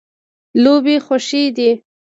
لوبې 0.63 0.95
خوښې 1.05 1.43
دي. 1.57 1.69